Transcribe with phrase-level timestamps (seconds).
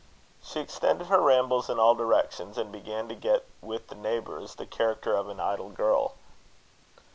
[0.41, 4.65] She extended her rambles in all directions, and began to get with the neighbours the
[4.65, 6.15] character of an idle girl.